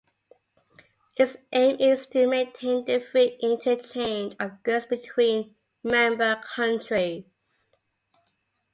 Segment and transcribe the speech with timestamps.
[1.15, 7.25] Its aim is to maintain the free interchange of goods between member countries.